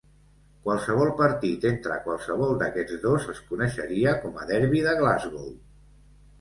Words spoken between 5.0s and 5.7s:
Glasgow.